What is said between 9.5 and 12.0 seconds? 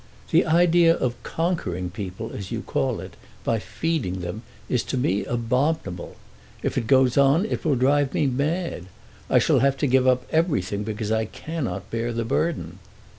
have to give up everything, because I cannot